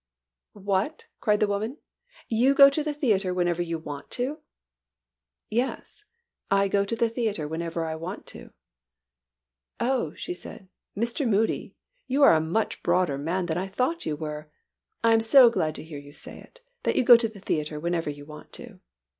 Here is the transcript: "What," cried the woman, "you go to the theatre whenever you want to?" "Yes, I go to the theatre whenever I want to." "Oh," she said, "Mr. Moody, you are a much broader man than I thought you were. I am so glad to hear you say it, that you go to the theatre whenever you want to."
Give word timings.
"What," 0.57 1.05
cried 1.19 1.41
the 1.41 1.47
woman, 1.47 1.77
"you 2.27 2.55
go 2.55 2.71
to 2.71 2.83
the 2.83 2.91
theatre 2.91 3.35
whenever 3.35 3.61
you 3.61 3.77
want 3.77 4.09
to?" 4.17 4.39
"Yes, 5.47 6.05
I 6.49 6.67
go 6.67 6.85
to 6.85 6.95
the 6.95 7.07
theatre 7.07 7.47
whenever 7.47 7.85
I 7.85 7.93
want 7.93 8.25
to." 8.33 8.49
"Oh," 9.79 10.15
she 10.15 10.33
said, 10.33 10.69
"Mr. 10.97 11.29
Moody, 11.29 11.75
you 12.07 12.23
are 12.23 12.33
a 12.33 12.41
much 12.41 12.81
broader 12.81 13.19
man 13.19 13.45
than 13.45 13.59
I 13.59 13.67
thought 13.67 14.07
you 14.07 14.15
were. 14.15 14.49
I 15.03 15.13
am 15.13 15.19
so 15.19 15.51
glad 15.51 15.75
to 15.75 15.83
hear 15.83 15.99
you 15.99 16.13
say 16.13 16.39
it, 16.39 16.61
that 16.81 16.95
you 16.95 17.03
go 17.03 17.15
to 17.15 17.29
the 17.29 17.39
theatre 17.39 17.79
whenever 17.79 18.09
you 18.09 18.25
want 18.25 18.51
to." 18.53 18.79